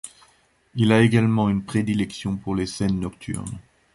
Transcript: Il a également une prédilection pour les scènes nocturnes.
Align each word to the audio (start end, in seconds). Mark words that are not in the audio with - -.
Il 0.73 0.91
a 0.93 1.01
également 1.03 1.47
une 1.47 1.61
prédilection 1.63 2.35
pour 2.35 2.55
les 2.55 2.65
scènes 2.65 2.99
nocturnes. 2.99 3.59